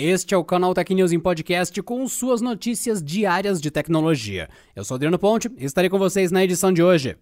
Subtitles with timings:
[0.00, 4.48] Este é o canal Tech News em podcast com suas notícias diárias de tecnologia.
[4.76, 7.16] Eu sou Adriano Ponte e estarei com vocês na edição de hoje.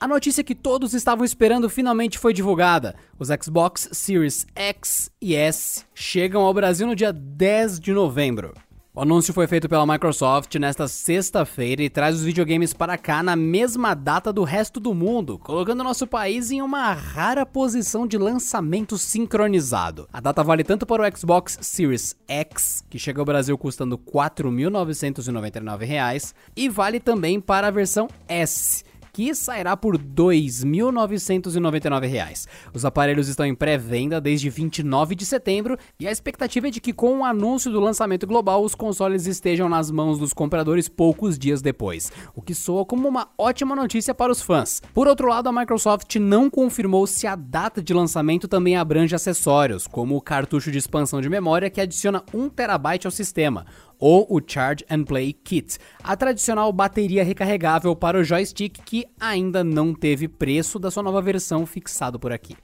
[0.00, 2.96] A notícia que todos estavam esperando finalmente foi divulgada.
[3.16, 8.52] Os Xbox Series X e S chegam ao Brasil no dia 10 de novembro.
[9.00, 13.34] O anúncio foi feito pela Microsoft nesta sexta-feira e traz os videogames para cá na
[13.34, 18.98] mesma data do resto do mundo, colocando nosso país em uma rara posição de lançamento
[18.98, 20.06] sincronizado.
[20.12, 24.02] A data vale tanto para o Xbox Series X, que chega ao Brasil custando R$
[24.12, 32.46] 4.999, e vale também para a versão S que sairá por R$ 2.999.
[32.72, 36.92] Os aparelhos estão em pré-venda desde 29 de setembro e a expectativa é de que
[36.92, 41.62] com o anúncio do lançamento global os consoles estejam nas mãos dos compradores poucos dias
[41.62, 44.82] depois, o que soa como uma ótima notícia para os fãs.
[44.94, 49.86] Por outro lado, a Microsoft não confirmou se a data de lançamento também abrange acessórios,
[49.86, 53.66] como o cartucho de expansão de memória que adiciona 1 TB ao sistema,
[54.00, 59.62] ou o Charge and Play Kit, a tradicional bateria recarregável para o joystick que ainda
[59.62, 62.56] não teve preço da sua nova versão fixado por aqui.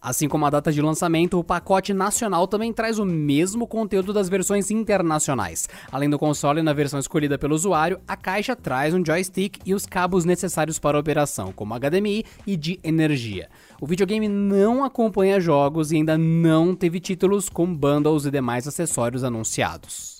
[0.00, 4.28] Assim como a data de lançamento, o pacote nacional também traz o mesmo conteúdo das
[4.28, 5.68] versões internacionais.
[5.90, 9.84] Além do console na versão escolhida pelo usuário, a caixa traz um joystick e os
[9.84, 13.48] cabos necessários para a operação, como HDMI e de energia.
[13.80, 19.24] O videogame não acompanha jogos e ainda não teve títulos com bundles e demais acessórios
[19.24, 20.15] anunciados.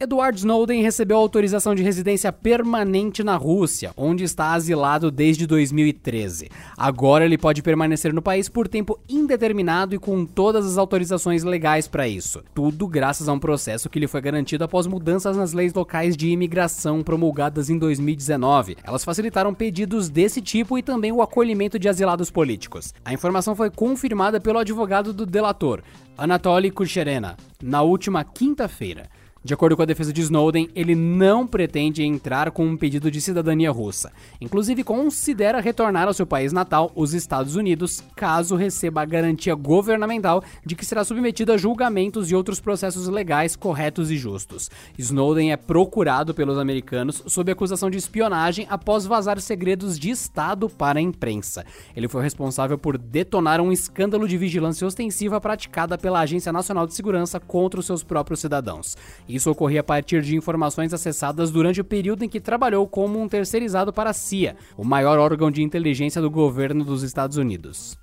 [0.00, 6.48] Edward Snowden recebeu autorização de residência permanente na Rússia, onde está asilado desde 2013.
[6.76, 11.88] Agora ele pode permanecer no país por tempo indeterminado e com todas as autorizações legais
[11.88, 12.44] para isso.
[12.54, 16.28] Tudo graças a um processo que lhe foi garantido após mudanças nas leis locais de
[16.28, 18.76] imigração promulgadas em 2019.
[18.84, 22.94] Elas facilitaram pedidos desse tipo e também o acolhimento de asilados políticos.
[23.04, 25.82] A informação foi confirmada pelo advogado do delator,
[26.16, 29.08] Anatoly Kucherena, na última quinta-feira.
[29.48, 33.18] De acordo com a defesa de Snowden, ele não pretende entrar com um pedido de
[33.18, 34.12] cidadania russa.
[34.42, 40.44] Inclusive, considera retornar ao seu país natal, os Estados Unidos, caso receba a garantia governamental
[40.66, 44.70] de que será submetido a julgamentos e outros processos legais corretos e justos.
[44.98, 50.98] Snowden é procurado pelos americanos sob acusação de espionagem após vazar segredos de Estado para
[50.98, 51.64] a imprensa.
[51.96, 56.92] Ele foi responsável por detonar um escândalo de vigilância ostensiva praticada pela Agência Nacional de
[56.92, 58.94] Segurança contra os seus próprios cidadãos.
[59.38, 63.28] Isso ocorria a partir de informações acessadas durante o período em que trabalhou como um
[63.28, 67.96] terceirizado para a CIA, o maior órgão de inteligência do governo dos Estados Unidos.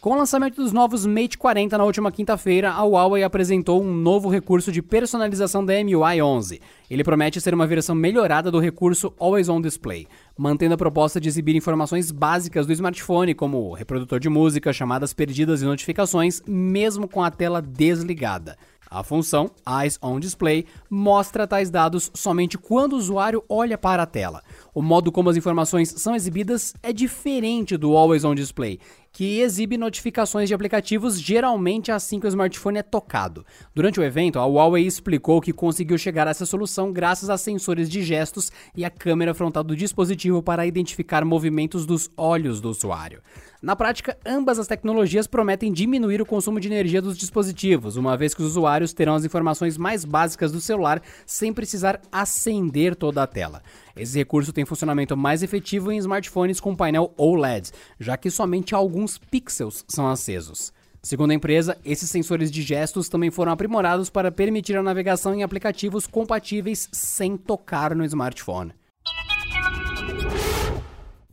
[0.00, 4.30] Com o lançamento dos novos Mate 40 na última quinta-feira, a Huawei apresentou um novo
[4.30, 6.58] recurso de personalização da MUI 11.
[6.88, 10.06] Ele promete ser uma versão melhorada do recurso Always On Display,
[10.38, 15.60] mantendo a proposta de exibir informações básicas do smartphone, como reprodutor de música, chamadas perdidas
[15.60, 18.56] e notificações, mesmo com a tela desligada.
[18.92, 24.06] A função Eyes on Display mostra tais dados somente quando o usuário olha para a
[24.06, 24.42] tela.
[24.74, 28.80] O modo como as informações são exibidas é diferente do Always on Display
[29.12, 33.44] que exibe notificações de aplicativos geralmente assim que o smartphone é tocado.
[33.74, 37.88] Durante o evento, a Huawei explicou que conseguiu chegar a essa solução graças a sensores
[37.88, 43.20] de gestos e a câmera frontal do dispositivo para identificar movimentos dos olhos do usuário.
[43.62, 48.32] Na prática, ambas as tecnologias prometem diminuir o consumo de energia dos dispositivos, uma vez
[48.32, 53.26] que os usuários terão as informações mais básicas do celular sem precisar acender toda a
[53.26, 53.62] tela.
[53.96, 59.18] Esse recurso tem funcionamento mais efetivo em smartphones com painel OLED, já que somente alguns
[59.18, 60.72] pixels são acesos.
[61.02, 65.42] Segundo a empresa, esses sensores de gestos também foram aprimorados para permitir a navegação em
[65.42, 68.72] aplicativos compatíveis sem tocar no smartphone.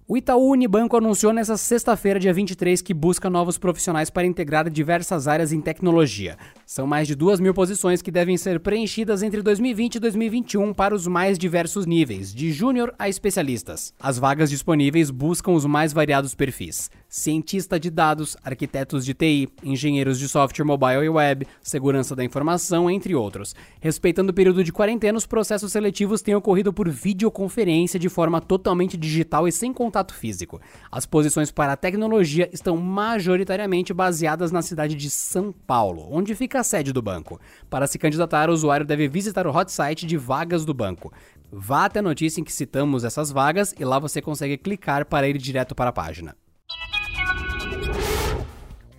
[0.10, 5.28] O Itaú Unibanco anunciou nesta sexta-feira, dia 23, que busca novos profissionais para integrar diversas
[5.28, 6.38] áreas em tecnologia.
[6.70, 10.94] São mais de duas mil posições que devem ser preenchidas entre 2020 e 2021 para
[10.94, 13.94] os mais diversos níveis, de júnior a especialistas.
[13.98, 20.20] As vagas disponíveis buscam os mais variados perfis: cientista de dados, arquitetos de TI, engenheiros
[20.20, 23.56] de software mobile e web, segurança da informação, entre outros.
[23.80, 28.98] Respeitando o período de quarentena, os processos seletivos têm ocorrido por videoconferência de forma totalmente
[28.98, 30.60] digital e sem contato físico.
[30.92, 36.57] As posições para a tecnologia estão majoritariamente baseadas na cidade de São Paulo, onde fica
[36.58, 37.40] a sede do banco.
[37.70, 41.12] Para se candidatar, o usuário deve visitar o hot site de vagas do banco.
[41.52, 45.28] Vá até a notícia em que citamos essas vagas e lá você consegue clicar para
[45.28, 46.36] ir direto para a página.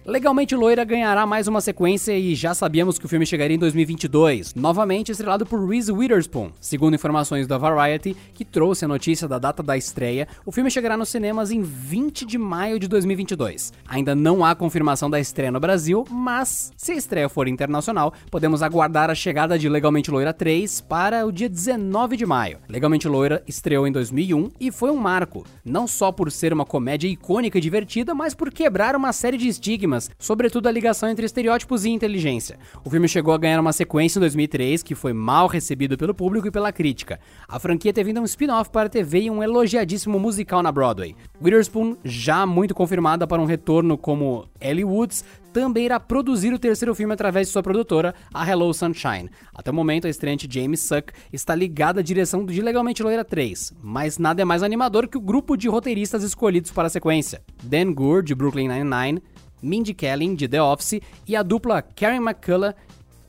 [0.09, 4.55] Legalmente Loira ganhará mais uma sequência e já sabíamos que o filme chegaria em 2022,
[4.55, 6.51] novamente estrelado por Reese Witherspoon.
[6.59, 10.97] Segundo informações da Variety, que trouxe a notícia da data da estreia, o filme chegará
[10.97, 13.71] nos cinemas em 20 de maio de 2022.
[13.87, 18.63] Ainda não há confirmação da estreia no Brasil, mas se a estreia for internacional, podemos
[18.63, 22.61] aguardar a chegada de Legalmente Loira 3 para o dia 19 de maio.
[22.67, 27.09] Legalmente Loira estreou em 2001 e foi um marco, não só por ser uma comédia
[27.09, 31.85] icônica e divertida, mas por quebrar uma série de estigmas, sobretudo a ligação entre estereótipos
[31.85, 32.59] e inteligência.
[32.85, 36.49] O filme chegou a ganhar uma sequência em 2003 que foi mal recebido pelo público
[36.49, 37.19] e pela crítica.
[37.49, 41.17] A franquia teve ainda um spin-off para a TV e um elogiadíssimo musical na Broadway.
[41.43, 46.95] Witherspoon, já muito confirmada para um retorno como Ellie Woods, também irá produzir o terceiro
[46.95, 49.31] filme através de sua produtora, a Hello Sunshine.
[49.55, 53.75] Até o momento, a estreante James Suck está ligada à direção de Legalmente Loira 3,
[53.83, 57.43] mas nada é mais animador que o grupo de roteiristas escolhidos para a sequência.
[57.63, 59.23] Dan Goor, de Brooklyn Nine-Nine,
[59.63, 62.75] Mindy Kaling, de The Office, e a dupla Karen McCullough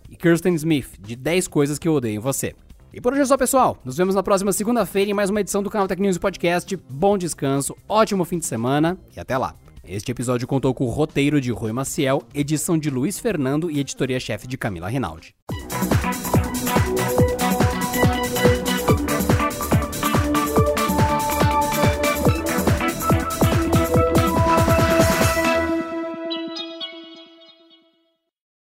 [0.10, 2.56] e Kirsten Smith, de 10 Coisas que Eu Odeio em Você.
[2.94, 3.78] E por hoje é só, pessoal.
[3.86, 6.76] Nos vemos na próxima segunda-feira em mais uma edição do canal Tech News Podcast.
[6.90, 9.54] Bom descanso, ótimo fim de semana e até lá.
[9.88, 14.48] Este episódio contou com o roteiro de Rui Maciel, edição de Luiz Fernando e editoria-chefe
[14.48, 15.36] de Camila Rinaldi.